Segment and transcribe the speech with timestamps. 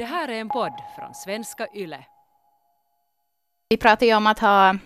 [0.00, 2.04] Det här är en podd från svenska YLE.
[3.68, 4.76] Vi pratade ju om att ha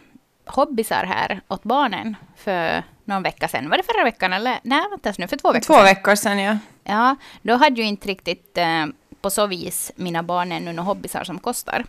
[0.46, 3.71] hobbysar här åt barnen för någon vecka sedan.
[3.71, 4.58] Var det förra veckan eller?
[4.62, 5.85] Nej, vänta nu, för två veckor Två sedan.
[5.85, 6.58] veckor sedan, ja.
[6.85, 8.87] Ja, då hade ju inte riktigt eh,
[9.21, 11.85] på så vis mina barn ännu några hobbysar som kostar.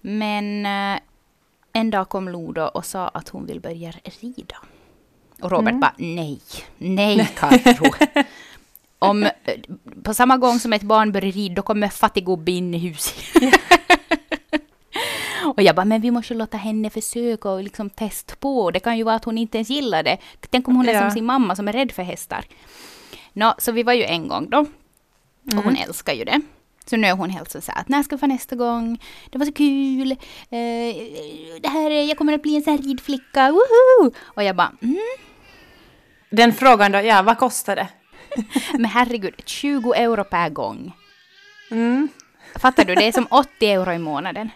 [0.00, 1.00] Men eh,
[1.72, 4.56] en dag kom Lodo och sa att hon vill börja rida.
[5.42, 5.80] Och Robert Mm.
[5.80, 6.40] bara nej,
[6.78, 7.94] nej Carro.
[9.10, 9.30] Om, eh,
[10.02, 13.14] på samma gång som ett barn börjar rida, då kommer fattiggubbe in i huset.
[15.56, 18.70] och jag bara, men vi måste låta henne försöka och liksom testa på.
[18.70, 20.18] Det kan ju vara att hon inte ens gillar det.
[20.50, 21.00] Tänk om hon är Ja.
[21.00, 22.44] som sin mamma som är rädd för hästar.
[23.32, 24.58] Nå, så vi var ju en gång då.
[24.58, 25.64] Och Mm.
[25.64, 26.40] hon älskar ju det.
[26.86, 28.98] Så nu är hon helt så här att när ska vi få nästa gång?
[29.30, 30.12] Det var så kul.
[30.12, 30.96] Eh,
[31.62, 33.50] det här, är- jag kommer att bli en sån här ridflicka.
[33.52, 34.10] Woho!
[34.24, 34.96] Och jag bara, mm,
[36.30, 37.88] Den frågan då, ja, vad kostar det?
[38.72, 40.92] men herregud, 20 euro per gång.
[41.70, 42.08] Mm.
[42.56, 42.94] Fattar du?
[42.94, 44.50] Det är som 80 euro i månaden.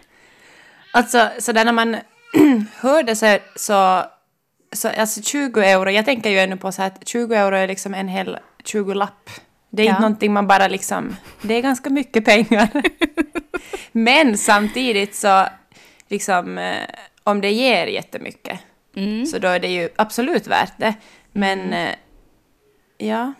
[0.93, 1.97] Alltså, så där när man
[2.79, 4.03] hör det så, så,
[4.73, 7.67] så alltså 20 euro, jag tänker ju ännu på så här att 20 euro är
[7.67, 9.29] liksom en hel 20-lapp.
[9.71, 9.91] Det är Ja.
[9.91, 12.69] inte någonting man bara liksom, det är ganska mycket pengar.
[13.91, 15.45] Men samtidigt så,
[16.07, 16.83] liksom, eh,
[17.23, 18.59] om det ger jättemycket,
[18.95, 19.25] Mm.
[19.25, 20.93] så då är det ju absolut värt det.
[21.31, 21.95] Men, eh,
[22.97, 23.33] ja.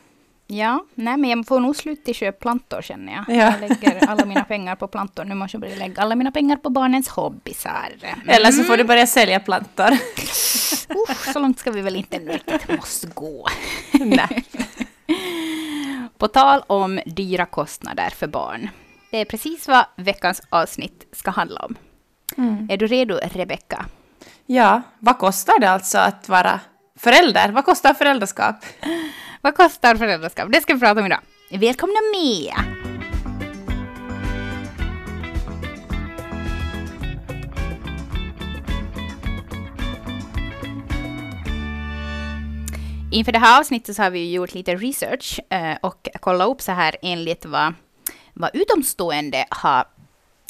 [0.51, 3.25] Ja, nej men jag får nog slut i köpa plantor känner jag.
[3.27, 3.53] Ja.
[3.61, 5.23] Jag lägger alla mina pengar på plantor.
[5.23, 7.91] Nu måste jag börja lägga alla mina pengar på barnens hobbysar.
[8.01, 8.29] Mm.
[8.29, 9.91] Eller så får du börja sälja plantor.
[11.09, 13.47] Usch, så långt ska vi väl inte riktigt måste gå.
[13.93, 14.43] Nej.
[16.17, 18.69] På tal om dyra kostnader för barn.
[19.11, 21.75] Det är precis vad veckans avsnitt ska handla om.
[22.69, 23.85] Är du redo, Rebecka?
[24.45, 26.59] Ja, vad kostar det alltså att vara
[26.99, 27.49] förälder?
[27.49, 28.55] Vad kostar föräldraskap?
[29.41, 30.51] Vad kostar föräldraskap?
[30.51, 31.19] Det ska vi prata om idag.
[31.51, 32.53] Välkomna med!
[43.11, 46.71] Inför det här avsnittet så har vi gjort lite research eh, och kollat upp så
[46.71, 47.73] här enligt vad,
[48.33, 49.85] vad utomstående har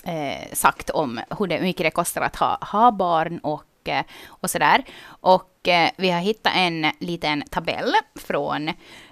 [0.06, 4.04] eh, sagt om hur, det, hur mycket det kostar att ha, ha barn och, eh,
[4.28, 4.84] och sådär.
[5.08, 5.49] Och
[5.98, 8.68] vi har hittat en liten tabell från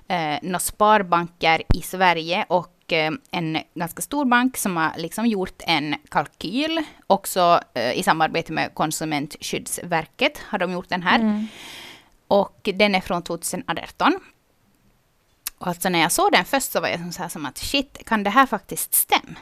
[0.08, 5.62] eh, några sparbanker i Sverige och eh, en ganska stor bank som har liksom gjort
[5.68, 6.84] en kalkyl.
[7.08, 11.48] Också eh, i samarbete med Konsumentskyddsverket har de gjort den här.
[12.28, 14.20] Och den är från 2018.
[15.58, 18.02] Och alltså när jag såg den först så var jag så här som att shit,
[18.06, 19.36] kan det här faktiskt stämma?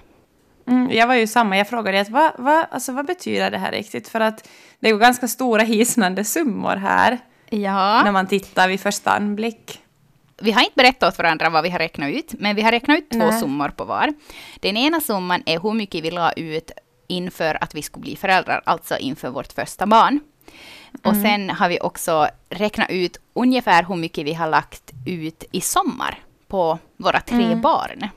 [0.67, 3.71] Mm, jag var ju samma, jag frågade att vad, vad, alltså, vad betyder det här
[3.71, 4.07] riktigt?
[4.07, 4.49] För att
[4.79, 8.03] det ju ganska stora hisnande summor här Ja.
[8.03, 9.81] när man tittar vid första anblick.
[10.41, 12.97] Vi har inte berättat åt varandra vad vi har räknat ut, men vi har räknat
[12.97, 13.39] ut två Nej.
[13.39, 14.13] summor på var.
[14.59, 16.71] Den ena summan är hur mycket vi la ut
[17.07, 20.19] inför att vi skulle bli föräldrar, alltså inför vårt första barn.
[21.03, 25.61] Och sen har vi också räknat ut ungefär hur mycket vi har lagt ut i
[25.61, 28.09] sommar på våra tre barn.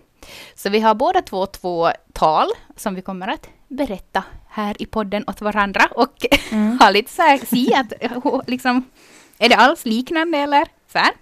[0.54, 5.24] Så vi har båda två två tal som vi kommer att berätta här i podden
[5.26, 6.26] åt varandra och
[6.80, 7.92] ha lite så här, se att
[8.48, 8.84] liksom,
[9.38, 11.12] är det alls liknande eller så här.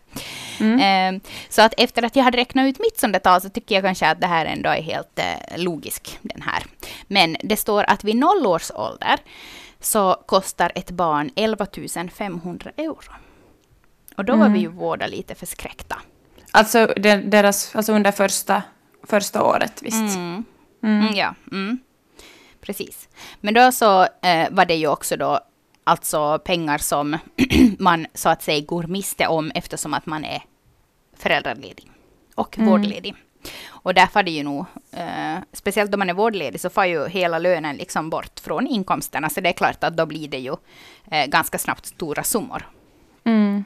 [0.61, 3.85] Eh, så att efter att jag hade räknat ut mitt sånt tal så tycker jag
[3.85, 6.63] kanske att det här ändå är helt eh, logisk, den här.
[7.07, 9.19] Men det står att vid noll års ålder
[9.81, 11.67] så kostar ett barn 11
[12.13, 13.13] 500 euro.
[14.17, 15.97] Och då var vi ju båda lite förskräckta.
[16.51, 16.87] Alltså,
[17.25, 18.63] deras, alltså under första,
[19.09, 20.17] första året, visst.
[20.17, 20.45] Mm.
[20.83, 21.79] Mm, ja, mm.
[22.61, 23.09] precis.
[23.41, 25.41] Men då så eh, var det ju också då
[25.85, 27.19] alltså pengar som
[27.79, 30.43] man så att säga går miste om eftersom att man är
[31.17, 31.91] föräldraledig
[32.35, 33.15] och vårdledig.
[33.67, 37.09] Och därför är det ju nog, eh, speciellt om man är vårdledig så får ju
[37.09, 39.31] hela lönen liksom bort från inkomsterna.
[39.31, 40.57] Så det är klart att då blir det ju
[41.11, 42.69] eh, ganska snabbt stora summor.
[43.25, 43.65] Mm.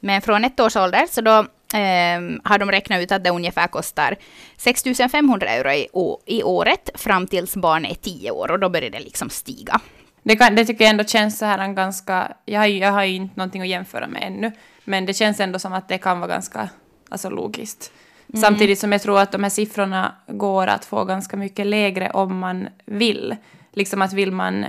[0.00, 3.66] Men från ett års ålder så då eh, har de räknat ut att det ungefär
[3.66, 4.16] kostar
[4.56, 5.88] 6 500 euro i,
[6.26, 9.80] i året fram tills barnet är 10 år och då börjar det liksom stiga.
[10.22, 12.32] Det, kan, det tycker jag ändå känns så här en ganska...
[12.44, 14.52] Jag har, ju, jag har ju inte någonting att jämföra med ännu,
[14.84, 16.68] men det känns ändå som att det kan vara ganska
[17.08, 17.92] alltså, logiskt.
[18.34, 22.38] Samtidigt som jag tror att de här siffrorna går att få ganska mycket lägre om
[22.38, 23.36] man vill.
[23.72, 24.64] Liksom att vill man,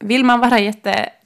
[0.00, 0.58] vill man vara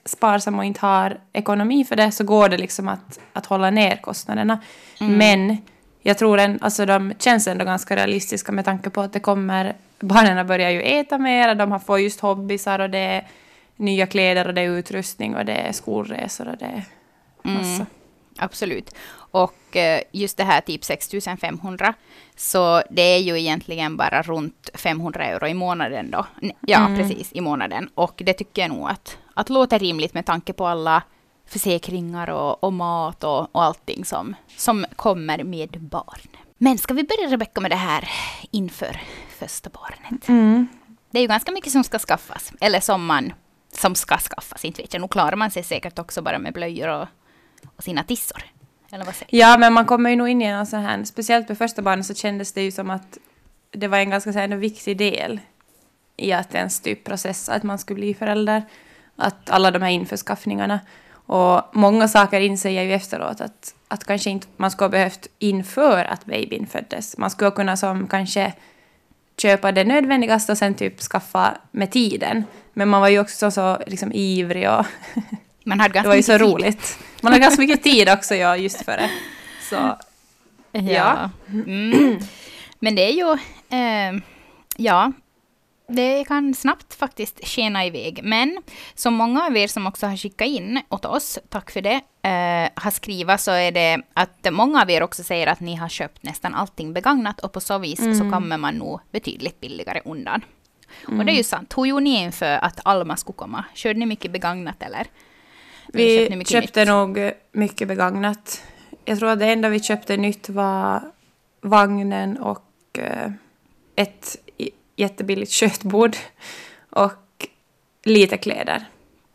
[0.06, 3.96] jättesparsam och inte har ekonomi för det så går det liksom att, att hålla ner
[3.96, 4.58] kostnaderna.
[4.98, 5.56] Men
[6.02, 9.74] jag tror en, alltså de känns ändå ganska realistiska med tanke på att det kommer,
[10.00, 13.26] barnen börjar ju äta mer, de har fått just hobbysar och det är
[13.76, 16.84] nya kläder och det är utrustning och det är skolresor och det är
[17.42, 17.86] massa.
[18.38, 18.94] Absolut.
[19.16, 21.94] Och eh, just det här typ 6500,
[22.36, 26.26] så det är ju egentligen bara runt 500 euro i månaden då.
[26.60, 26.98] Ja, Mm.
[26.98, 27.90] precis, i månaden.
[27.94, 31.02] Och det tycker jag nog att, att låter rimligt med tanke på alla
[31.46, 36.20] försäkringar och, och mat och, och allting som, som kommer med barn.
[36.58, 38.08] Men ska vi börja Rebecka med det här
[38.50, 39.00] inför
[39.38, 40.28] första barnet?
[40.28, 40.68] Mm.
[41.10, 43.32] Det är ju ganska mycket som ska skaffas, eller som man
[43.72, 45.00] som ska skaffas, inte vet jag.
[45.02, 47.08] Nu klarar man sig säkert också bara med blöjor och
[47.78, 48.42] sina tissor.
[48.92, 51.48] Eller vad säger Ja, men man kommer ju nog in i en sån här, speciellt
[51.48, 53.18] med första barnet så kändes det ju som att
[53.70, 55.40] det var en ganska så här, en viktig del
[56.16, 58.62] i att ens typ processa att man skulle bli förälder.
[59.16, 60.80] Att alla de här införskaffningarna.
[61.12, 65.26] Och många saker inser jag ju efteråt att, att kanske inte man skulle ha behövt
[65.38, 67.18] inför att babyn föddes.
[67.18, 68.52] Man skulle kunna som kanske
[69.36, 72.44] köpa det nödvändigaste och sen typ skaffa med tiden.
[72.72, 74.86] Men man var ju också så liksom ivrig och
[75.66, 76.98] Man hade det ganska var ju så roligt.
[77.20, 79.10] Man har ganska mycket tid också, ja, just för det.
[79.70, 79.96] Så
[80.72, 81.30] Ja.
[81.48, 82.18] Mm.
[82.78, 83.32] Men det är ju,
[83.78, 84.22] eh,
[84.76, 85.12] ja,
[85.88, 88.20] det kan snabbt faktiskt skena iväg.
[88.22, 88.62] Men
[88.94, 92.82] som många av er som också har skickat in åt oss, tack för det, eh,
[92.82, 96.22] har skrivit så är det att många av er också säger att ni har köpt
[96.22, 100.44] nästan allting begagnat och på så vis så kommer man nog betydligt billigare undan.
[101.06, 101.74] Och det är ju sant.
[101.76, 103.64] Hur gjorde ni inför att Alma skulle komma?
[103.74, 105.06] Körde ni mycket begagnat eller?
[105.96, 108.62] Vi mycket köpte nog mycket begagnat.
[109.04, 111.00] Jag tror att det enda vi köpte nytt var
[111.60, 113.30] vagnen och eh,
[113.96, 114.36] ett
[114.96, 116.16] jättebilligt köttbord
[116.90, 117.48] och
[118.04, 118.84] lite kläder.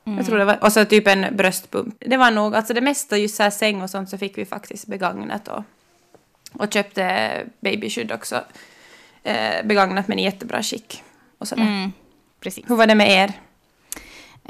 [0.06, 0.18] Mm.
[0.18, 1.96] Jag tror det var, och så typ en bröstpump.
[2.00, 4.46] Det var nog, alltså det mesta, just så här säng och sånt så fick vi
[4.46, 5.64] faktiskt begagnat och,
[6.54, 8.42] och köpte babyskydd också.
[9.24, 11.04] Eh, begagnat men i jättebra skick.
[11.38, 11.64] Och sådär.
[11.64, 11.92] Mm,
[12.40, 12.66] precis.
[12.68, 13.34] Hur var det med er?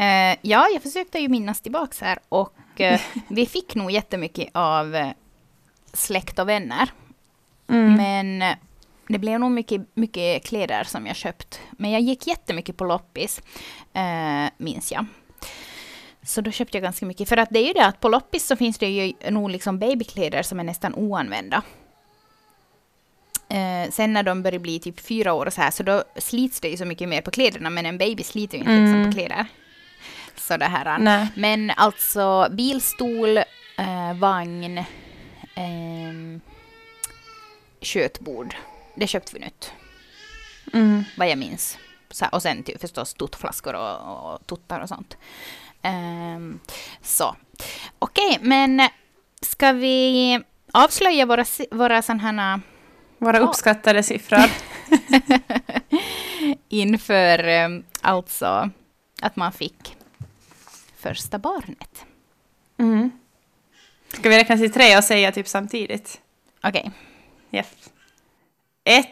[0.01, 4.95] Eh, ja, jag försökte ju minnas tillbaks här och eh, vi fick nog jättemycket av
[4.95, 5.07] eh,
[5.93, 6.91] släkt och vänner.
[7.69, 7.93] Mm.
[7.93, 8.57] Men eh,
[9.07, 11.59] det blev nog mycket, mycket kläder som jag köpt.
[11.71, 13.41] Men jag gick jättemycket på loppis,
[13.93, 15.05] eh, minns jag.
[16.23, 17.29] Så då köpte jag ganska mycket.
[17.29, 19.79] För att det är ju det att på loppis så finns det ju nog liksom
[19.79, 21.61] babykläder som är nästan oanvända.
[23.49, 26.59] Eh, sen när de börjar bli typ fyra år och så här, så då slits
[26.59, 29.11] det ju så mycket mer på kläderna, men en baby sliter ju inte liksom Mm.
[29.11, 29.45] på kläder.
[30.35, 30.97] Så det här.
[30.99, 31.27] Nej.
[31.35, 33.37] Men alltså bilstol,
[33.77, 34.83] eh, vagn,
[35.55, 36.41] ehm,
[37.81, 38.55] köttbord.
[38.95, 39.73] Det köpte vi nytt,
[40.73, 41.03] Mm.
[41.17, 41.77] vad jag minns.
[42.31, 45.17] Och sen typ förstås tuttflaskor och, och tuttar och sånt.
[45.81, 46.59] Ehm,
[47.01, 47.35] så.
[47.99, 48.81] Okej, men
[49.41, 50.39] ska vi
[50.73, 52.59] avslöja våra, våra sådana här
[53.17, 54.39] Våra uppskattade siffror.
[56.69, 57.69] inför eh,
[58.01, 58.69] alltså
[59.21, 59.95] att man fick
[61.01, 62.05] första barnet.
[62.77, 63.11] Mm.
[64.13, 66.21] Ska vi räkna till tre och säga typ samtidigt?
[66.63, 66.91] Okej,
[67.51, 67.67] Yes.
[68.83, 69.07] Ett,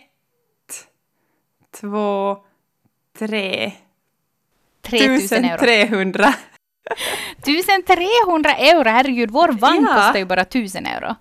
[1.82, 2.38] två,
[3.20, 3.72] tre.
[4.82, 5.64] 3000 euro.
[5.64, 6.34] 1300.
[7.38, 9.96] 1300 euro, herregud, vår vagn Ja.
[9.96, 11.16] kostar ju bara 1000 euro.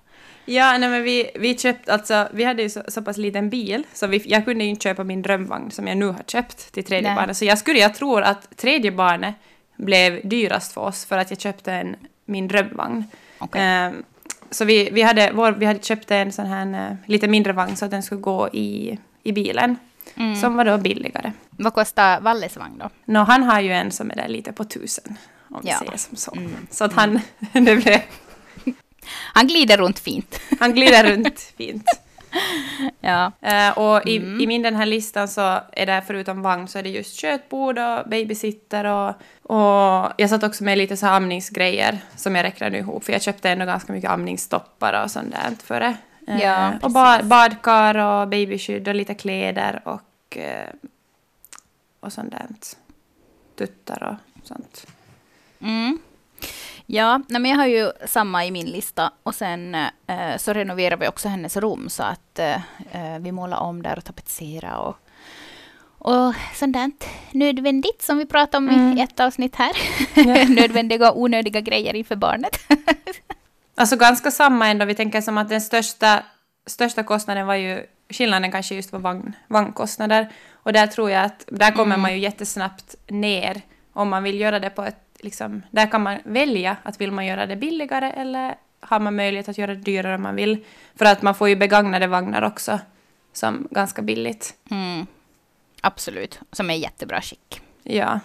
[0.45, 3.85] Ja, nej men vi, vi köpte alltså, vi hade ju så, så pass liten bil
[3.93, 6.85] så vi, jag kunde ju inte köpa min drömvagn som jag nu har köpt till
[6.85, 7.17] tredje Nej.
[7.17, 7.37] barnet.
[7.37, 9.35] Så jag skulle, jag tror att tredje barnet
[9.79, 13.05] blev dyrast för oss för att jag köpte en, min drömvagn.
[13.39, 13.61] Okej.
[13.63, 14.03] Ehm,
[14.51, 17.77] så vi, vi, hade, vår, vi hade köpt en sån här eh, lite mindre vagn
[17.77, 19.77] så att den skulle gå i, i bilen.
[20.15, 20.37] Mm.
[20.37, 21.33] Som var då billigare.
[21.51, 22.91] Vad kostar Valles vagn då?
[23.05, 25.17] Nå, han har ju en som är där lite på tusen.
[25.51, 25.79] Om vi Ja.
[25.79, 26.33] säger som så.
[26.37, 26.67] Mm.
[26.71, 27.21] Så att han,
[27.53, 28.01] det blev,
[29.11, 30.41] Han glider runt fint.
[30.61, 31.85] han glider runt fint.
[33.01, 33.33] ja.
[33.41, 34.41] Eh, och i, Mm.
[34.41, 37.79] i min den här listan så är det förutom vagn så är det just köttbord
[37.79, 39.09] och babysitter och,
[39.43, 43.51] och jag satt också med lite så amningsgrejer som jag räknade ihop för jag köpte
[43.51, 45.97] ändå ganska mycket amningstoppar och sånt där för det.
[46.29, 50.69] Eh, Ja, och ba, badkar och babyskydd och lite kläder och, eh,
[52.01, 52.47] och sånt där.
[53.59, 54.87] Tuttar och sånt.
[55.61, 55.99] Mm.
[56.91, 59.13] Ja, nej, men jag har ju samma i min lista.
[59.23, 62.55] Och sen eh, så renoverar vi också hennes rum så att eh,
[62.93, 64.97] eh, vi målar om där och tapetserar och,
[65.99, 66.91] och sånt där
[67.33, 68.99] nödvändigt som vi pratade om Mm.
[68.99, 69.73] i ett avsnitt här.
[70.15, 70.25] Ja.
[70.49, 72.57] Nödvändiga och onödiga grejer inför barnet.
[73.81, 74.85] Alltså ganska samma ändå.
[74.85, 76.23] Vi tänker som att den största,
[76.67, 80.29] största kostnaden var ju skillnaden kanske just var vagn, vagnkostnader.
[80.53, 82.01] Och där tror jag att där kommer Mm.
[82.01, 83.61] man ju jättesnabbt ner
[83.93, 87.27] om man vill göra det på ett liksom, där kan man välja att vill man
[87.27, 90.65] göra det billigare eller har man möjlighet att göra det dyrare om man vill.
[90.95, 92.81] För att man får ju begagnade vagnar också
[93.33, 94.55] som ganska billigt.
[94.71, 95.07] Mm.
[95.81, 97.61] Absolut, som är i jättebra skick.
[97.83, 98.21] Ja.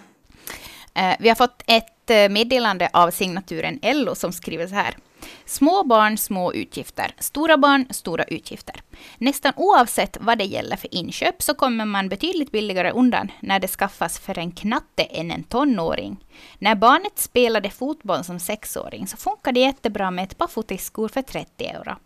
[0.94, 4.96] Eh, vi har fått ett eh, meddelande av signaturen Ello som skriver så här.
[5.44, 7.14] Små barn, små utgifter.
[7.18, 8.82] Stora barn, stora utgifter.
[9.18, 13.68] Nästan oavsett vad det gäller för inköp så kommer man betydligt billigare undan när det
[13.68, 16.24] skaffas för en knatte än en tonåring.
[16.58, 21.22] När barnet spelade fotboll som sexåring så funkade det jättebra med ett par fotiskor för
[21.22, 21.96] 30 euro.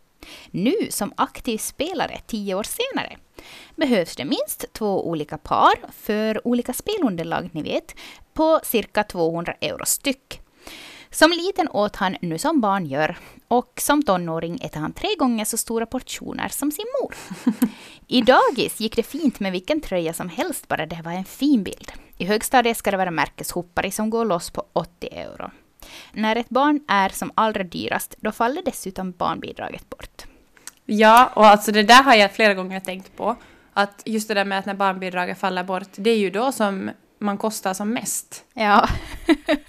[0.51, 3.17] Nu som aktiv spelare, tio år senare,
[3.77, 7.95] behövs det minst två olika par för olika spelunderlag, ni vet,
[8.33, 10.41] på cirka 200 euro styck.
[11.11, 13.17] Som liten åt han nu som barn gör
[13.49, 17.15] och som tonåring äter han tre gånger så stora portioner som sin mor.
[18.07, 21.63] I dagis gick det fint med vilken tröja som helst, bara det var en fin
[21.63, 21.93] bild.
[22.19, 25.51] I högstadiet ska det vara märkeshoppare som går loss på 80 euro.
[26.13, 30.23] När ett barn är som allra dyrast, då faller dessutom barnbidraget bort.
[30.85, 33.37] Ja, och alltså det där har jag flera gånger tänkt på.
[33.73, 36.91] Att just det där med att när barnbidraget faller bort, det är ju då som
[37.19, 38.45] man kostar som mest.
[38.55, 38.89] Ja.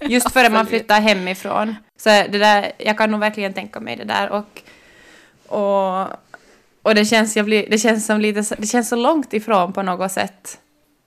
[0.00, 1.74] Just före man flyttar hemifrån.
[1.96, 4.30] Så det där, jag kan nog verkligen tänka mig det där.
[4.30, 4.62] Och,
[5.46, 6.06] och,
[6.82, 9.82] och det, känns, jag blir, det, känns som lite, det känns så långt ifrån på
[9.82, 10.58] något sätt.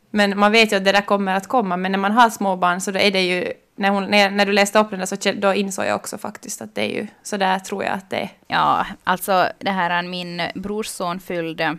[0.09, 1.77] Men man vet ju att det där kommer att komma.
[1.77, 3.53] Men när man har små barn så då är det ju...
[3.75, 6.61] När, hon, när, när du läste upp den där så då insåg jag också faktiskt
[6.61, 8.29] att det är ju så där tror jag att det är.
[8.47, 11.77] Ja, alltså det här min brorson fyllde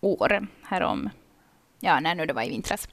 [0.00, 1.10] år härom
[1.82, 2.88] ja, när nu det var i vintras,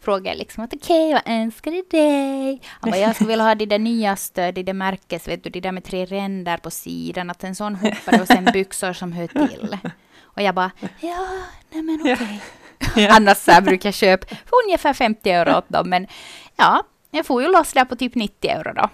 [0.00, 2.60] frågade jag liksom att okej, okay, vad önskar du dig?
[2.64, 5.60] Han bara, jag skulle vilja ha de där nyaste, de där märkes, vet du, de
[5.60, 9.26] där med tre ränder på sidan, att en sån hoppade och sen byxor som hör
[9.26, 9.78] till.
[10.22, 11.26] Och jag bara, ja,
[11.70, 12.12] nej men okej.
[12.12, 13.04] Okay.
[13.04, 13.16] Ja.
[13.16, 16.06] Annars så brukar jag köpa för ungefär 50 euro åt dem, men
[16.56, 18.88] ja, jag får ju loss där på typ 90 euro då.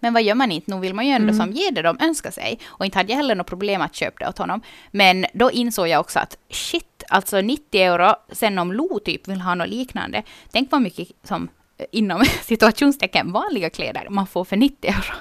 [0.00, 0.74] Men vad gör man inte?
[0.74, 1.36] Nu vill man ju ändå mm.
[1.36, 2.60] som ge det de önskar sig.
[2.66, 4.60] Och inte hade jag heller något problem att köpa det åt honom.
[4.90, 9.40] Men då insåg jag också att shit, alltså 90 euro, sen om Lo typ vill
[9.40, 10.22] ha något liknande.
[10.52, 11.48] Tänk vad mycket som
[11.78, 15.16] eh, inom situationstecken vanliga kläder man får för 90 euro.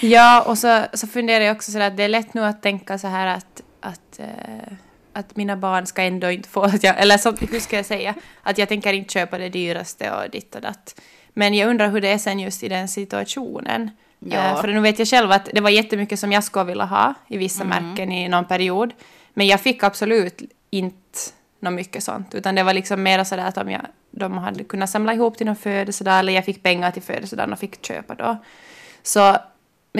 [0.12, 2.98] ja, och så, så funderar jag också så att det är lätt nu att tänka
[2.98, 4.74] så här att, att uh
[5.18, 8.68] att mina barn ska ändå inte få, eller som, hur ska jag säga, att jag
[8.68, 11.00] tänker inte köpa det dyraste och ditt och datt.
[11.34, 13.90] Men jag undrar hur det är sen just i den situationen.
[14.18, 14.52] Ja.
[14.52, 17.14] Uh, för nu vet jag själv att det var jättemycket som jag skulle vilja ha
[17.28, 17.84] i vissa mm.
[17.84, 18.92] märken i någon period.
[19.38, 21.20] Men jag fick absolut inte
[21.60, 22.34] något mycket sånt.
[22.34, 25.46] Utan det var liksom mer sådär att om jag, de hade kunnat samla ihop till
[25.46, 28.36] någon födelsedag eller jag fick pengar till födelsedagen och fick köpa då.
[29.02, 29.36] Så,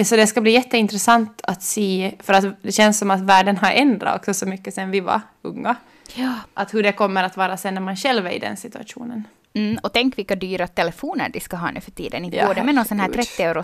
[0.05, 3.71] så det ska bli jätteintressant att se, för att det känns som att världen har
[3.71, 5.75] ändrat också så mycket sen vi var unga.
[6.15, 6.33] Ja.
[6.53, 9.23] Att hur det kommer att vara sen när man själv är i den situationen.
[9.53, 12.25] Mm, och tänk vilka dyra telefoner de ska ha nu för tiden.
[12.25, 13.61] Inte ja, går det med någon sån här 30 euro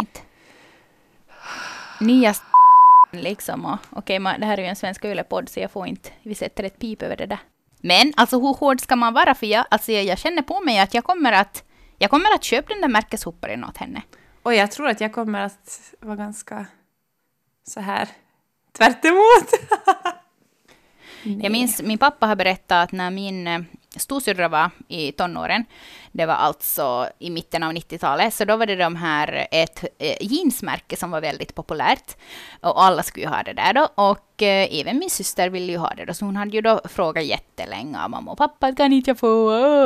[0.00, 0.20] inte.
[2.00, 2.34] Nya
[3.22, 3.78] liksom.
[3.90, 6.64] Okej, okay, det här är ju en svenska yllepodd så jag får inte, vi sätter
[6.64, 7.38] ett pip över det där.
[7.80, 9.34] Men alltså hur hård ska man vara?
[9.34, 11.64] För jag, alltså, jag känner på mig att jag kommer att,
[11.98, 14.02] jag kommer att köpa den där märkeshopparen åt henne.
[14.42, 16.66] Och jag tror att jag kommer att vara ganska
[17.66, 18.08] så här
[18.78, 19.04] tvärt
[21.42, 23.60] jag minns, min pappa har berättat att när min eh,
[23.96, 25.64] storsyrra var i tonåren,
[26.14, 30.16] det var alltså i mitten av 90-talet, så då var det de här, ett eh,
[30.20, 32.16] jeansmärke som var väldigt populärt.
[32.60, 33.88] Och alla skulle ju ha det där då.
[33.94, 36.80] Och eh, även min syster ville ju ha det då, så hon hade ju då
[36.84, 39.28] frågat jättelänge av mamma och pappa, kan inte jag få?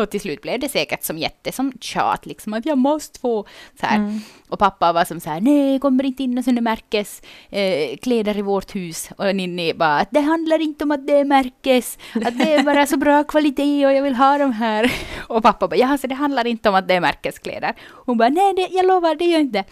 [0.03, 3.47] Och till slut blev det säkert som jätte som tjat, liksom att jag måste få.
[3.81, 3.87] Så.
[3.87, 4.21] Mm.
[4.49, 8.39] Och pappa var som så här, nej, kommer inte in några sådana märkes eh, kläder
[8.39, 9.11] i vårt hus.
[9.17, 12.87] Och Ninni bara, det handlar inte om att det är märkes, att det är bara
[12.87, 14.93] så bra kvalitet och jag vill ha de här.
[15.29, 17.75] Och pappa bara, ja, så det handlar inte om att det är märkeskläder.
[18.07, 19.65] Hon bara, nej, det, jag lovar, det gör inte.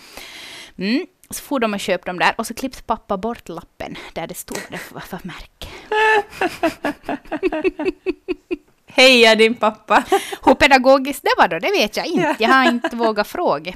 [0.79, 1.07] Mm.
[1.31, 4.35] Så får de och köpa dem där och så klippte pappa bort lappen där det
[4.35, 5.69] stod det var för märke.
[8.87, 10.05] Heja din pappa!
[10.45, 12.37] Hur pedagogiskt det var då, det vet jag inte.
[12.39, 13.73] Jag har inte vågat fråga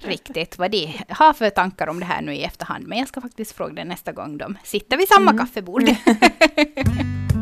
[0.00, 2.86] riktigt vad de har för tankar om det här nu i efterhand.
[2.86, 5.38] Men jag ska faktiskt fråga det nästa gång de sitter vid samma mm.
[5.38, 5.82] kaffebord.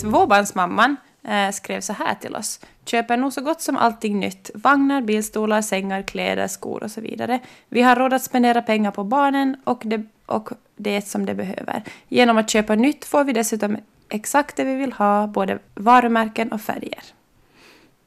[0.00, 2.60] Tvåbarnsmamman eh, skrev så här till oss.
[2.84, 4.50] Köper nog så gott som allting nytt.
[4.54, 7.40] Vagnar, bilstolar, sängar, kläder, skor och så vidare.
[7.68, 11.82] Vi har råd att spendera pengar på barnen och det, och det som de behöver.
[12.08, 13.76] Genom att köpa nytt får vi dessutom
[14.08, 17.02] exakt det vi vill ha, både varumärken och färger.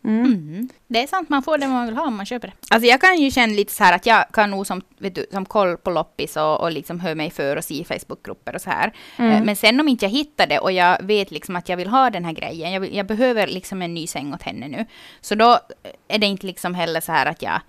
[0.04, 0.26] Mm.
[0.26, 0.70] Mm.
[0.88, 2.54] Det är sant, man får det man vill ha om man köper det.
[2.70, 5.26] Alltså jag kan ju känna lite så här att jag kan nog som, vet du,
[5.32, 8.62] som koll på loppis och, och liksom hör mig för och se i Facebookgrupper och
[8.62, 8.94] så här.
[9.18, 9.32] Mm.
[9.32, 11.88] Eh, men sen om inte jag hittar det och jag vet liksom att jag vill
[11.88, 14.86] ha den här grejen, jag, vill, jag behöver liksom en ny säng åt henne nu.
[15.22, 15.60] Så då
[16.08, 17.62] är det inte liksom heller så här att jag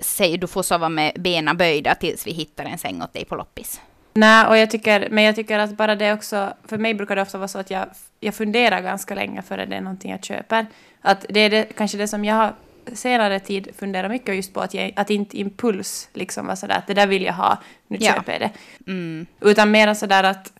[0.00, 3.36] säger du får sova med benen böjda tills vi hittar en säng åt dig på
[3.36, 3.80] loppis.
[4.14, 7.22] Nej, och jag tycker, men jag tycker att bara det också, för mig brukar det
[7.22, 7.86] ofta vara så att jag,
[8.20, 10.66] jag funderar ganska länge före det är någonting jag köper.
[11.00, 12.54] Att det är det, kanske det som jag har
[12.92, 16.86] senare tid funderat mycket just på, att, jag, att inte impuls liksom var sådär att
[16.86, 18.12] det där vill jag ha, nu Ja.
[18.12, 18.50] köper jag det.
[18.92, 19.26] Mm.
[19.40, 20.52] Utan mer sådär att,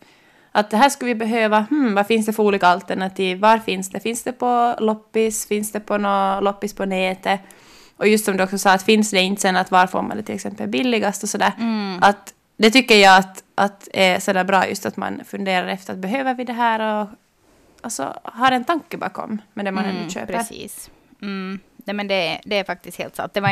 [0.53, 3.91] att det här skulle vi behöva, hmm, vad finns det för olika alternativ, var finns
[3.91, 4.01] det?
[4.01, 7.41] Finns det på loppis, finns det på nå loppis på nätet?
[7.97, 10.17] Och just som du också sa, att finns det inte sen att var får man
[10.17, 11.53] det till exempel billigast och sådär.
[12.01, 15.99] Att det tycker jag att, att är sådär bra just att man funderar efter att
[15.99, 17.09] behöver vi det här och
[17.81, 20.33] alltså har en tanke bakom med det man Mm, ändå köper.
[20.33, 20.91] Precis.
[21.23, 21.61] Mm.
[21.85, 23.35] Nej, men det, det är faktiskt helt sant.
[23.35, 23.51] Det var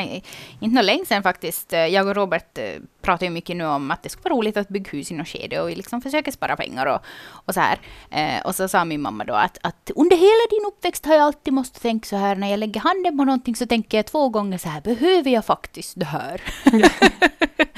[0.60, 1.72] inte något länge sedan faktiskt.
[1.72, 2.64] Jag och Robert eh,
[3.02, 5.28] pratar ju mycket nu om att det skulle vara roligt att bygga hus i något
[5.28, 7.00] skede och vi liksom försöker spara pengar och,
[7.30, 7.78] och så här.
[8.10, 11.22] Eh, och så sa min mamma då att, att under hela din uppväxt har jag
[11.22, 14.28] alltid måste tänka så här när jag lägger handen på någonting så tänker jag två
[14.28, 16.40] gånger så här, behöver jag faktiskt det här?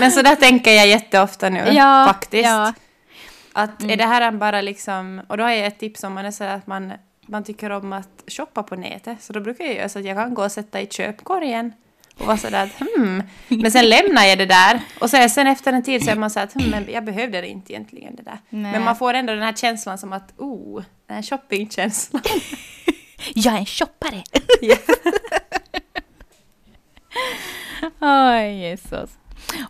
[0.00, 1.64] Men så där tänker jag jätteofta nu
[2.06, 2.44] faktiskt.
[2.44, 2.72] ja.
[3.52, 6.30] Att är det här bara liksom, och då har jag ett tips om man är
[6.30, 6.92] så att man,
[7.26, 10.16] man tycker om att shoppa på nätet, så då brukar jag göra så att jag
[10.16, 11.72] kan gå och sätta i köpkorgen
[12.18, 15.72] och vara sådär att hmm, men sen lämnar jag det där och så, sen efter
[15.72, 18.22] en tid så är man så att hmm, men jag behövde det inte egentligen det
[18.22, 18.38] där.
[18.48, 18.72] Nej.
[18.72, 22.22] Men man får ändå den här känslan som att oh, den här shoppingkänslan.
[23.34, 24.22] Jag är en shoppare!
[28.00, 29.10] Oj, Jesus.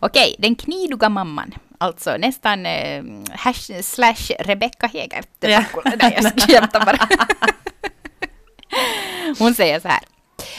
[0.01, 1.55] Okej, den kniduga mamman.
[1.79, 5.25] Alltså nästan eh, hash, slash Rebecca Häger.
[5.41, 5.65] Ja.
[5.85, 7.09] Nej, jag skämtar bara.
[9.39, 10.01] Hon säger så här.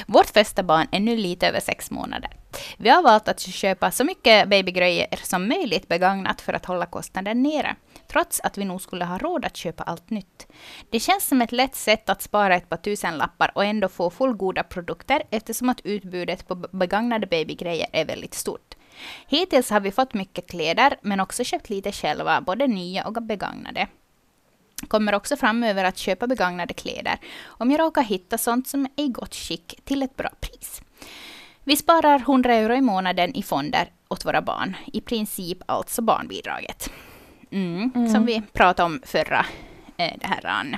[0.08, 2.30] Vårt första barn är nu lite över sex månader.
[2.78, 7.44] Vi har valt att köpa så mycket babygrejer som möjligt begagnat för att hålla kostnaden
[7.44, 7.76] nere,
[8.12, 10.48] trots att vi nog skulle ha råd att köpa allt nytt.
[10.90, 14.64] Det känns som ett lätt sätt att spara ett par tusenlappar och ändå få fullgoda
[14.64, 18.76] produkter eftersom att utbudet på begagnade babygrejer är väldigt stort.
[19.28, 23.88] Hittills har vi fått mycket kläder, men också köpt lite själva, både nya och begagnade.
[24.88, 29.08] Kommer också framöver att köpa begagnade kläder om jag råkar hitta sånt som är i
[29.08, 30.82] gott skick till ett bra pris.
[31.64, 36.90] Vi sparar 100 euro i månaden i fonder åt våra barn, i princip alltså barnbidraget.
[37.52, 39.46] Mm, Som vi pratade om förra,
[39.98, 40.76] eh, det här, an-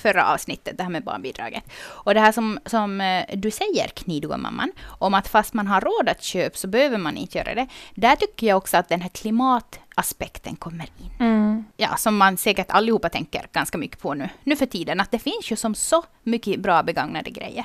[0.00, 1.64] förra avsnittet, det här med barnbidraget.
[1.82, 5.80] Och det här som, som eh, du säger, kniduga mamman, om att fast man har
[5.80, 7.66] råd att köpa så behöver man inte göra det.
[7.94, 11.64] Där tycker jag också att den här klimataspekten kommer in Mm.
[11.76, 15.18] ja, som man säkert allihopa tänker ganska mycket på nu, nu för tiden, att det
[15.18, 17.64] finns ju som så mycket bra begagnade grejer.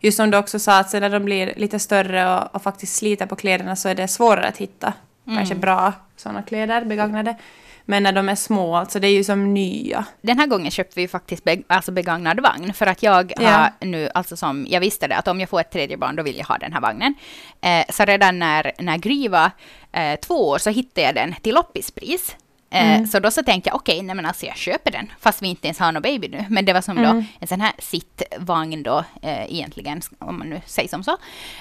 [0.00, 2.96] Just som du också sa, att sen när de blir lite större och, och faktiskt
[2.96, 4.92] sliter på kläderna så är det svårare att hitta
[5.24, 7.36] kanske bra sådana kläder, begagnade.
[7.86, 10.04] Men när de är små, alltså det är ju som nya.
[10.22, 13.48] Den här gången köpte vi faktiskt be, alltså begagnad vagn, för att jag Ja.
[13.50, 16.22] har nu, alltså som jag visste det, att om jag får ett tredje barn, då
[16.22, 17.14] vill jag ha den här vagnen.
[17.60, 19.50] Eh, så redan när, när Gry var
[19.92, 22.36] eh, två år så hittade jag den till loppispris.
[22.74, 25.48] Eh, Så då så tänkte jag, okej, nej men alltså jag köper den, fast vi
[25.48, 26.44] inte ens har någon baby nu.
[26.48, 30.60] Men det var som då en sån här sittvagn då, eh, egentligen, om man nu
[30.66, 31.16] säger som så.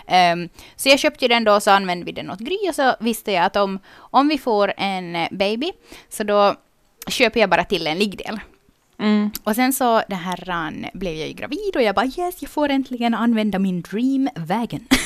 [0.08, 3.32] Ehm, så jag köpte den då, så använde vi den åt Gry, och så visste
[3.32, 5.72] jag att om, om vi får en eh, baby,
[6.10, 6.56] så då
[7.08, 8.40] köper jag bara till en liggdel.
[9.00, 9.32] Mm.
[9.44, 12.50] Och sen så det här ran, blev jag ju gravid och jag bara yes, jag
[12.50, 14.88] får äntligen använda min dream wagon.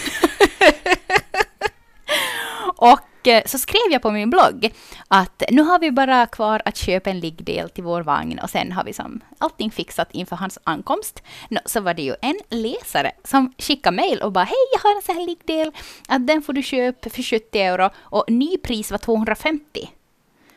[2.75, 2.99] och
[3.45, 4.73] så skrev jag på min blogg
[5.07, 8.71] att nu har vi bara kvar att köpa en liggdel till vår vagn och sen
[8.71, 11.23] har vi som allting fixat inför hans ankomst.
[11.49, 14.95] Nå, så var det ju en läsare som skickade mejl och bara hej, jag har
[14.95, 15.71] en sån här liggdel,
[16.07, 19.89] att den får du köpa för 70 euro och nypris var 250.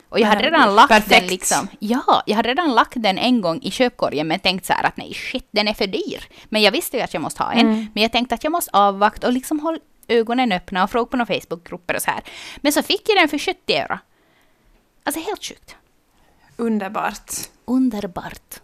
[0.08, 1.30] Och jag hade redan lagt den perfekt.
[1.30, 1.68] liksom.
[1.78, 4.96] Ja, jag hade redan lagt den en gång i köpkorgen men tänkt så här att
[4.96, 6.24] nej shit, den är för dyr.
[6.48, 7.66] Men jag visste ju att jag måste ha en.
[7.94, 9.78] Men jag tänkte att jag måste avvakta och liksom hålla
[10.10, 12.22] ögonen öppna och fråga på några Facebookgrupper och så här.
[12.56, 13.98] Men så fick jag den för 70 euro.
[15.04, 15.76] Alltså helt sjukt.
[16.56, 17.32] Underbart.
[17.64, 18.60] Underbart.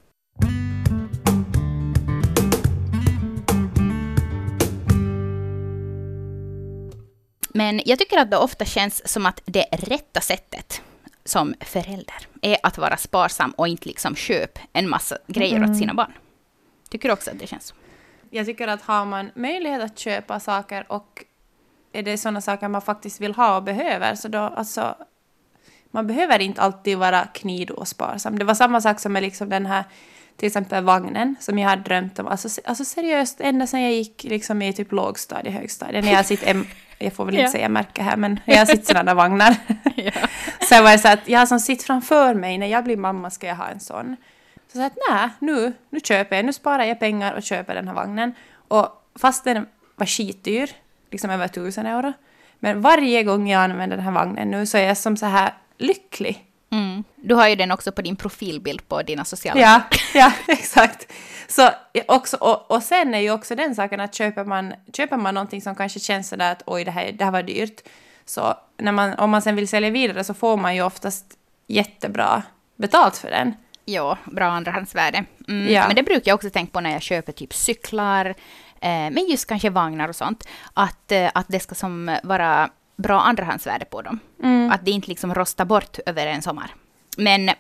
[7.48, 10.82] Men jag tycker att det ofta känns som att det rätta sättet
[11.24, 15.94] som förälder är att vara sparsam och inte liksom köp en massa grejer åt sina
[15.94, 16.12] barn.
[16.90, 17.74] Tycker du också att det känns så?
[18.30, 21.24] Jag tycker att har man möjlighet att köpa saker och
[21.98, 24.94] är det sådana saker man faktiskt vill ha och behöver så då alltså
[25.90, 28.38] man behöver inte alltid vara knido och sparsam.
[28.38, 29.84] Det var samma sak som med liksom den här
[30.36, 32.26] till exempel vagnen som jag hade drömt om.
[32.26, 36.62] Alltså, alltså seriöst, ända sedan jag gick liksom i typ lågstadie, högstadie, när jag sitter,
[36.98, 37.50] jag får väl inte Ja.
[37.50, 39.54] säga märke här, men jag har sett sådana vagnar.
[40.68, 43.30] så var det så att jag har som sitt framför mig, när jag blir mamma
[43.30, 44.16] ska jag ha en sån.
[44.72, 47.88] Så jag att nej, nu, nu köper jag, nu sparar jag pengar och köper den
[47.88, 48.34] här vagnen.
[48.68, 48.88] Och
[49.20, 50.70] fast den var skitdyr,
[51.10, 52.12] liksom över tusen euro,
[52.58, 55.54] men varje gång jag använder den här vagnen nu så är jag som så här
[55.78, 56.44] lycklig.
[56.70, 57.04] Mm.
[57.16, 59.82] Du har ju den också på din profilbild på dina sociala Ja,
[60.14, 61.12] ja exakt.
[61.48, 61.70] Så
[62.08, 65.62] också, och, och sen är ju också den saken att köper man, köper man någonting
[65.62, 67.80] som kanske känns sådär att oj, det här, det här var dyrt,
[68.24, 71.24] så när man, om man sen vill sälja vidare så får man ju oftast
[71.66, 72.42] jättebra
[72.76, 73.54] betalt för den.
[73.84, 75.24] Ja, bra andrahandsvärde.
[75.48, 75.72] Mm.
[75.72, 75.86] Ja.
[75.86, 78.34] Men det brukar jag också tänka på när jag köper typ cyklar,
[78.88, 80.48] men just kanske vagnar och sånt.
[80.74, 84.18] Att, eh, att det ska som vara bra andrahandsvärde på dem.
[84.72, 86.74] Att det inte liksom rostar bort över en sommar.
[87.16, 87.50] Men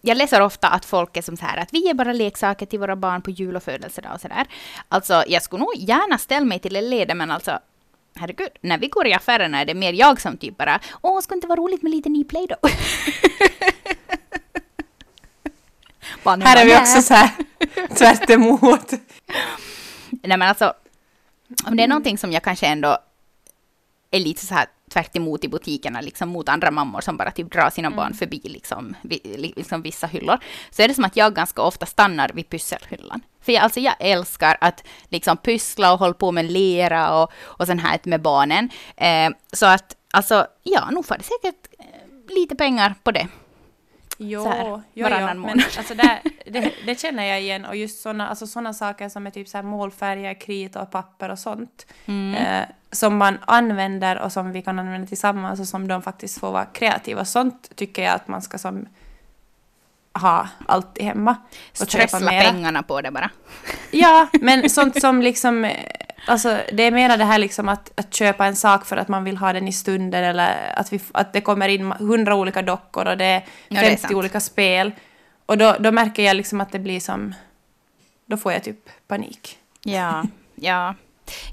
[0.00, 2.78] jag läser ofta att folk är som så här att vi ger bara leksaker till
[2.78, 4.46] våra barn på jul och födelsedag och sådär.
[4.88, 7.58] Alltså jag skulle nog gärna ställa mig till en leda men alltså
[8.16, 11.34] herregud, när vi går i affärerna är det mer jag som typ bara åh, ska
[11.34, 12.56] det inte vara roligt med lite ny play då?
[16.24, 17.30] Här är vi också så här
[17.94, 18.92] tvärt emot.
[20.22, 20.72] Nej men alltså,
[21.66, 22.98] om det är någonting som jag kanske ändå
[24.10, 27.52] är lite så här tvärt emot i butikerna, liksom mot andra mammor som bara typ
[27.52, 30.38] drar sina barn förbi liksom, liksom vissa hyllor,
[30.70, 33.20] så är det som att jag ganska ofta stannar vid pysselhyllan.
[33.40, 37.66] För jag, alltså jag älskar att liksom pyssla och hålla på med lera och, och
[37.66, 38.70] sånt här med barnen.
[38.96, 43.28] Eh, så att, alltså, ja, nog får det säkert eh, lite pengar på det.
[44.16, 47.64] Jo, Så här, jo, jo, men alltså det, det, det känner jag igen.
[47.64, 51.28] Och just sådana alltså såna saker som är typ så här målfärger, krita och papper
[51.28, 51.86] och sånt.
[52.06, 52.34] Mm.
[52.34, 56.52] Eh, som man använder och som vi kan använda tillsammans och som de faktiskt får
[56.52, 57.24] vara kreativa.
[57.24, 58.86] Sånt tycker jag att man ska som
[60.12, 61.36] ha alltid hemma.
[61.70, 63.30] Och Strössla pengarna på det bara.
[63.90, 65.70] Ja, men sånt som liksom...
[66.26, 69.24] Alltså, det är mera det här liksom att, att köpa en sak för att man
[69.24, 73.06] vill ha den i stunder eller att, vi, att det kommer in hundra olika dockor
[73.06, 74.92] och det är Ja, det är 50 olika spel.
[75.46, 77.34] Och då, då märker jag liksom att det blir som...
[78.26, 79.58] Då får jag typ panik.
[79.82, 80.24] Ja,
[80.54, 80.94] ja.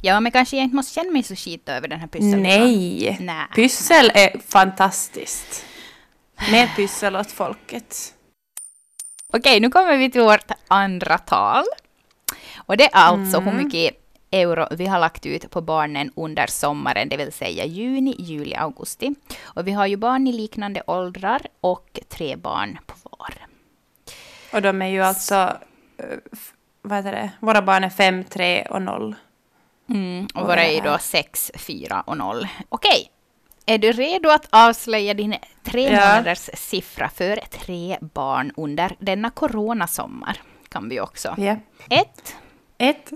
[0.01, 2.43] Ja, men kanske jag inte måste känna mig så skit över den här pysseln.
[2.43, 3.17] Nej!
[3.19, 3.45] Nej.
[3.55, 5.65] Pyssel är fantastiskt.
[6.51, 8.13] Mer pyssel åt folket.
[9.33, 11.63] Okej, nu kommer vi till vårt andra tal.
[12.55, 14.02] Och det är alltså hur mycket
[14.33, 19.15] euro vi har lagt ut på barnen under sommaren, det vill säga juni, juli, augusti.
[19.43, 23.33] Och vi har ju barn i liknande åldrar och tre barn på var.
[24.53, 25.35] Och de är ju alltså...
[25.97, 26.05] eh,
[26.81, 27.31] Vad heter det?
[27.39, 29.15] Våra barn är fem, tre och noll.
[29.89, 32.47] Mm, och Och våra är då 6, 4 och 0.
[32.69, 33.11] Okej,
[33.65, 35.89] är du redo att avslöja din tre Ja.
[35.99, 40.41] månaders siffra för tre barn under denna coronasommar?
[40.69, 41.35] Kan vi också.
[41.37, 41.55] Ja.
[41.89, 42.35] Ett,
[42.77, 43.11] Ett,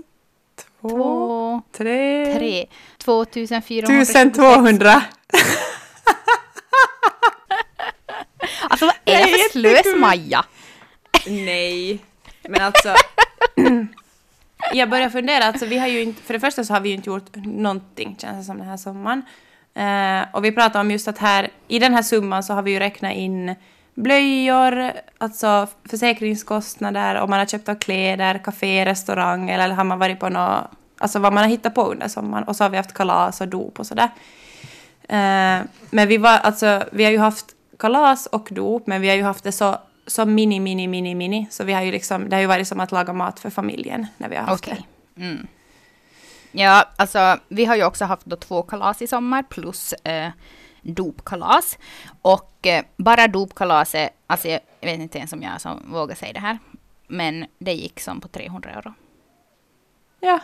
[0.80, 2.66] två, två, tre, tre.
[2.98, 4.14] 2426.
[4.14, 5.02] 1200.
[8.70, 9.96] Alltså vad är Det är det för slös.
[9.96, 10.44] Maja?
[11.26, 11.98] Nej,
[12.48, 12.94] men alltså...
[14.72, 16.94] jag börjar fundera, alltså vi har ju inte, för det första så har vi ju
[16.94, 19.22] inte gjort någonting känns det som den här sommaren.
[19.74, 22.70] Eh, och vi pratar om just att här, i den här summan så har vi
[22.70, 23.54] ju räknat in
[24.02, 30.20] blöjor, alltså försäkringskostnader, om man har köpt av kläder, café, restaurang eller har man varit
[30.20, 30.64] på något,
[30.98, 32.44] alltså vad man har hittat på under sommaren.
[32.44, 34.10] Och så har vi haft kalas och dop och sådär.
[35.02, 37.46] Eh, men vi var, alltså, vi har ju haft
[37.78, 41.46] kalas och dop, men vi har ju haft det så, så mini, mini, mini, mini.
[41.50, 44.06] Så vi har ju liksom, det har ju varit som att laga mat för familjen
[44.16, 44.86] när vi har haft Okej.
[45.16, 45.46] Mm.
[46.52, 50.30] Ja, alltså vi har ju också haft då två kalas i sommar plus eh,
[50.82, 51.78] dopkalas.
[52.22, 56.40] Och eh, bara dopkalaset, alltså jag vet inte ens om jag som vågar säga det
[56.40, 56.58] här,
[57.08, 58.94] men det gick som på 300 euro.
[60.20, 60.40] Ja.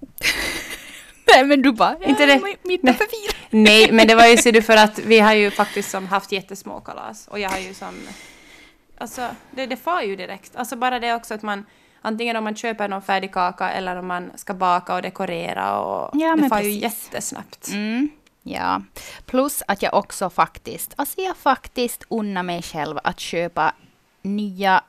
[1.34, 2.94] Nej men du bara, Inte det- middag Nej.
[2.94, 3.36] för fyra.
[3.50, 6.32] Nej, men det var ju ser du för att vi har ju faktiskt som haft
[6.32, 7.28] jättesmå kalas.
[7.28, 7.94] Och jag har ju som...
[8.98, 10.56] Alltså, det, det far ju direkt.
[10.56, 11.66] Alltså bara det också att man...
[12.02, 16.10] Antingen om man köper någon färdig kaka eller om man ska baka och dekorera och
[16.12, 16.82] Ja, det far ju precis.
[16.82, 17.68] jättesnabbt.
[17.72, 18.08] Mm,
[18.44, 18.82] ja,
[19.26, 23.72] plus att jag också faktiskt, alltså jag faktiskt unnar mig själv att köpa
[24.22, 24.84] nya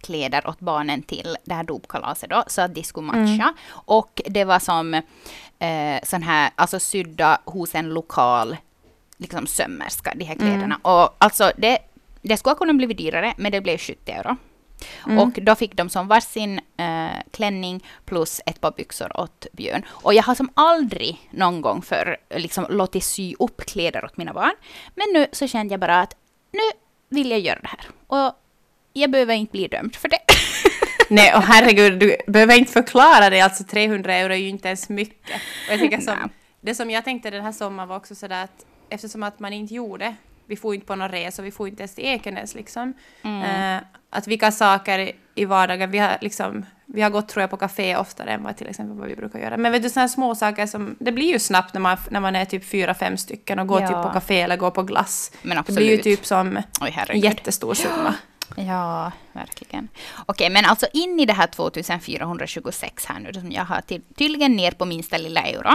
[0.00, 3.54] kläder åt barnen till det här dopkalaset då, så att de skulle matcha.
[3.70, 4.94] Och det var som
[5.58, 8.56] eh, sån här, alltså sydda hos en lokal
[9.16, 10.80] liksom sömmerska, de här kläderna.
[10.82, 11.78] Och alltså det,
[12.22, 14.36] det skulle ha kunnat bli dyrare, men det blev 70 euro.
[15.18, 19.82] Och då fick de som varsin eh, klänning plus ett par byxor åt Björn.
[19.88, 24.32] Och jag har som aldrig någon gång för liksom låtit sy upp kläder åt mina
[24.32, 24.54] barn.
[24.94, 26.16] Men nu så kände jag bara att
[26.52, 27.86] nu vill jag göra det här.
[28.06, 28.34] Och
[28.92, 30.18] jag behöver inte bli dömd för det.
[31.10, 33.40] Nej, och herregud, du behöver inte förklara det.
[33.40, 35.40] Alltså 300 euro är ju inte ens mycket.
[35.70, 36.02] Och jag Nej.
[36.02, 39.52] som, det som jag tänkte den här sommaren var också sådär att eftersom att man
[39.52, 40.14] inte gjorde,
[40.46, 42.94] vi får inte på någon resa, vi får inte ens till Ekenäs liksom.
[43.22, 43.76] Mm.
[43.76, 45.90] Eh, att vilka saker i vardagen.
[45.90, 48.98] Vi har, liksom, vi har gått tror jag på café oftare än vad till exempel
[48.98, 49.56] vad vi brukar göra.
[49.56, 50.96] Men vet du, sådana små saker som...
[51.00, 53.80] Det blir ju snabbt när man, när man är typ fyra, fem stycken och går
[53.80, 53.86] Ja.
[53.88, 55.32] typ på café eller går på glass.
[55.42, 58.14] Men Det blir ju typ som Oj, en jättestor summa.
[58.56, 59.88] Ja, verkligen.
[60.26, 64.52] Okej, men alltså in i det här 2426 här nu, som jag har till, tydligen
[64.52, 65.70] ner på minsta lilla euro,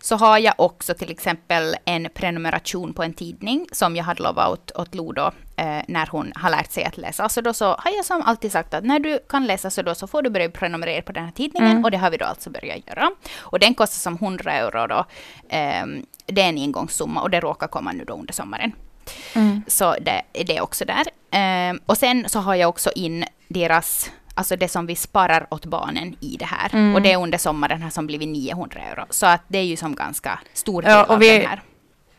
[0.00, 4.48] så har jag också till exempel en prenumeration på en tidning som jag hade lovat
[4.48, 7.28] åt, åt Lodo eh, när hon har lärt sig att läsa.
[7.28, 9.94] Så då så har jag som alltid sagt att när du kan läsa så då
[9.94, 11.84] så får du börja prenumerera på den här tidningen Mm.
[11.84, 13.10] och det har vi då alltså börjat göra.
[13.38, 15.04] Och den kostar som 100 euro då.
[15.48, 18.72] Ehm, det är en engångssumma och det råkar komma nu då under sommaren.
[19.34, 19.62] Mm.
[19.66, 21.04] Så det är det också där.
[21.30, 25.64] Ehm, och sen så har jag också in deras, alltså det som vi sparar åt
[25.66, 26.70] barnen i det här.
[26.74, 26.94] Mm.
[26.94, 29.04] Och det är under sommaren här som blivit 900 euro.
[29.10, 31.62] Så att det är ju som ganska stor del Ja, av vi- den här.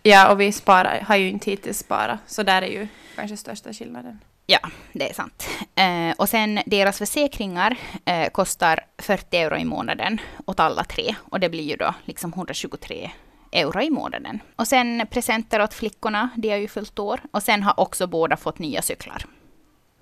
[0.04, 2.20] Ja, och vi sparar, har ju inte hittills sparat.
[2.28, 4.20] Så där är ju kanske största skillnaden.
[4.46, 4.60] Ja,
[4.94, 5.48] det är sant.
[5.76, 11.16] Eh, och sen deras försäkringar eh, kostar 40 euro i månaden åt alla tre.
[11.32, 13.12] Och det blir ju då liksom 123
[13.52, 14.40] euro i månaden.
[14.56, 17.20] Och sen presenter åt flickorna, de har ju fyllt år.
[17.32, 19.26] Och sen har också båda fått nya cyklar.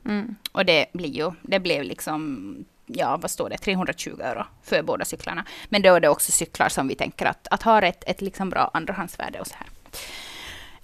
[0.05, 0.35] Mm.
[0.51, 5.05] Och det blir ju, det blev liksom, ja vad står det, 320 euro för båda
[5.05, 5.45] cyklarna.
[5.69, 8.49] Men då är det också cyklar som vi tänker att, att ha ett, ett liksom
[8.49, 9.67] bra andrahandsvärde och så här.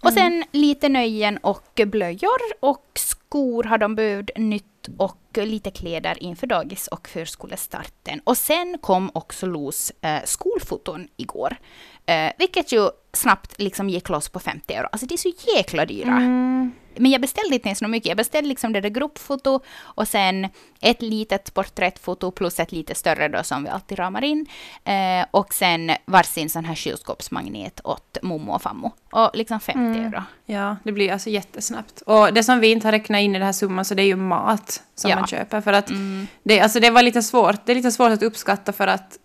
[0.04, 6.24] Och sen lite nöjen och blöjor och skor har de behövt nytt och lite kläder
[6.24, 8.22] inför dagis och förskolestarten.
[8.24, 11.58] Och sen kom också Los eh, skolfoton igår.
[12.06, 14.88] Eh, vilket ju snabbt liksom gick loss på 50 euro.
[14.92, 16.08] Alltså det är så jäkla dyra.
[16.12, 16.72] Mm.
[16.96, 18.08] Men jag beställde inte ens något mycket.
[18.08, 20.48] Jag beställde liksom det där gruppfoto och sen
[20.82, 24.46] ett litet porträttfoto plus ett lite större då som vi alltid ramar in.
[24.84, 28.92] Eh, och sen varsin sån här kylskåpsmagnet åt mommo och fammo.
[29.12, 30.06] Och liksom 50 Mm.
[30.06, 30.24] euro.
[30.46, 32.02] Ja, det blir alltså jättesnabbt.
[32.02, 34.08] Och det som vi inte har räknat in i den här summan så det är
[34.08, 35.18] ju mat som Ja.
[35.22, 35.62] Man köper.
[35.62, 36.28] För att Mm.
[36.44, 37.66] det, alltså det var lite svårt.
[37.66, 39.18] Det är lite svårt att uppskatta för att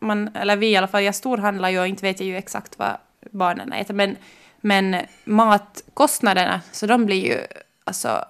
[0.00, 2.78] man, eller vi i alla fall, jag storhandlar ju och inte vet jag ju exakt
[2.78, 2.96] vad
[3.30, 3.94] barnen äter.
[3.94, 4.16] Men,
[4.60, 7.38] men matkostnaderna, så de blir ju
[7.84, 8.24] alltså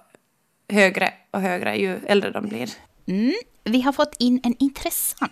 [0.69, 2.69] högre och högre ju äldre de blir.
[3.07, 3.33] Mm.
[3.63, 5.31] Vi har fått in en intressant,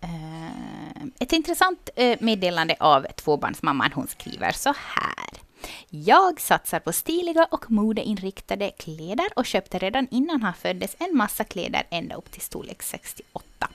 [0.00, 3.92] eh, ett intressant eh, meddelande av tvåbarnsmamman.
[3.94, 5.47] Hon skriver så här.
[5.90, 11.44] Jag satsar på stiliga och modeinriktade kläder och köpte redan innan han föddes en massa
[11.44, 13.68] kläder ända upp till storlek 68.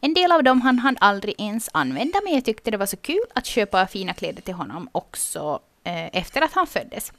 [0.00, 2.96] En del av dem han hann aldrig ens använda, men jag tyckte det var så
[2.96, 7.12] kul att köpa fina kläder till honom också eh, efter att han föddes.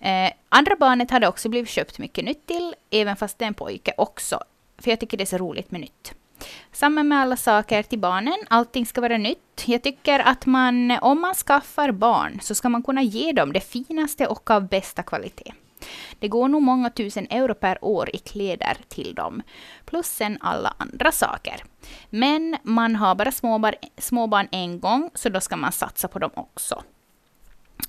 [0.00, 3.54] Eh, andra barnet hade också blivit köpt mycket nytt till, även fast det är en
[3.54, 4.40] pojke också.
[4.78, 6.14] För jag tycker det är så roligt med nytt.
[6.72, 9.64] Samma med alla saker till barnen, allting ska vara nytt.
[9.66, 13.60] Jag tycker att man, om man skaffar barn, så ska man kunna ge dem det
[13.60, 15.52] finaste och av bästa kvalitet.
[16.18, 19.42] Det går nog många tusen euro per år i kläder till dem,
[19.84, 21.64] plus sen alla andra saker.
[22.10, 26.30] Men man har bara småbarn, småbarn en gång, så då ska man satsa på dem
[26.34, 26.82] också.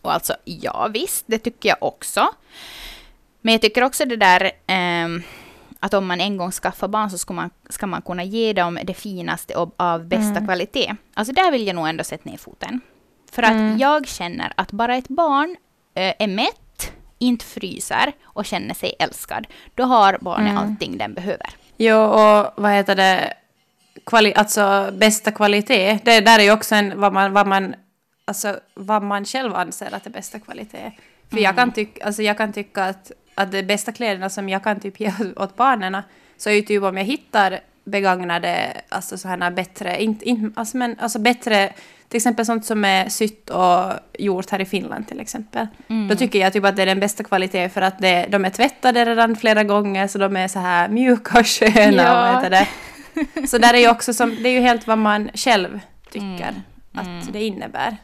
[0.01, 2.27] Och alltså, ja visst, det tycker jag också.
[3.41, 5.21] Men jag tycker också det där eh,
[5.79, 8.79] att om man en gång skaffar barn så ska man, ska man kunna ge dem
[8.83, 10.45] det finaste och av bästa Mm.
[10.45, 10.95] kvalitet.
[11.13, 12.81] Alltså där vill jag nog ändå sätta ner foten.
[13.31, 13.77] För att Mm.
[13.77, 15.55] jag känner att bara ett barn
[15.95, 20.57] eh, är mätt, inte fryser och känner sig älskad, då har barnet Mm.
[20.57, 21.49] allting den behöver.
[21.77, 23.33] Jo, och vad heter det?
[24.05, 25.99] Kvali alltså bästa kvalitet.
[26.03, 27.75] Det där är ju också en, vad man, vad man,
[28.25, 30.91] alltså vad man själv anser att är bästa kvalitet.
[31.29, 34.63] För jag, kan tycka, alltså jag kan tycka att, att de bästa kläderna som jag
[34.63, 35.97] kan typ ge åt barnen
[36.37, 40.95] så är ju typ om jag hittar begagnade, alltså sådana bättre, inte, inte, alltså, men,
[40.99, 41.73] alltså bättre,
[42.09, 45.67] till exempel sånt som är sytt och gjort här i Finland till exempel.
[45.87, 46.07] Mm.
[46.07, 48.49] Då tycker jag typ att det är den bästa kvaliteten för att det, de är
[48.49, 52.03] tvättade redan flera gånger så de är så här mjuka och sköna.
[52.03, 52.43] Ja.
[52.43, 52.67] Och det?
[53.47, 55.79] Så där är ju också som, det är ju helt vad man själv
[56.11, 56.61] tycker Mm.
[56.93, 57.31] att Mm.
[57.31, 57.97] det innebär.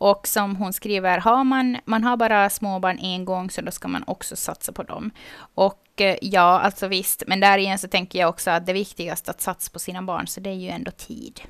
[0.00, 3.88] Och som hon skriver, har man, man har bara småbarn en gång så då ska
[3.88, 5.10] man också satsa på dem.
[5.54, 9.30] Och eh, ja, alltså visst, men där igen så tänker jag också att det viktigaste
[9.30, 11.40] att satsa på sina barn, så det är ju ändå tid.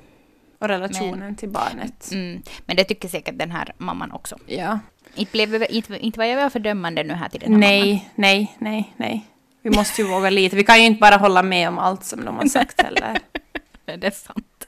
[0.59, 2.11] Och relationen till barnet.
[2.11, 2.41] Mm.
[2.65, 4.37] Men det tycker säkert den här mamman också.
[4.45, 4.79] Ja.
[5.15, 8.55] Inte, blev, inte, inte var jag väl fördömande nu här till den här Nej, nej,
[8.59, 9.25] nej, nej.
[9.61, 10.55] Vi måste ju våga lite.
[10.55, 13.01] Vi kan ju inte bara hålla med om allt som de har sagt heller.
[13.01, 13.99] mamman.
[13.99, 14.67] Det är sant.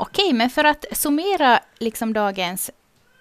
[0.00, 2.70] Okej, men för att summera liksom dagens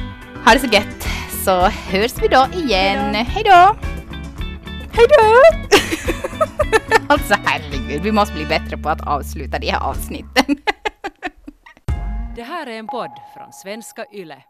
[0.45, 1.07] Ha det så gött,
[1.45, 3.15] så hörs vi då igen.
[3.15, 3.75] Hej då!
[4.91, 5.41] Hej då!
[7.07, 10.45] alltså herregud, vi måste bli bättre på att avsluta de här avsnitten.
[12.35, 14.43] Det här är en podd från svenska YLE.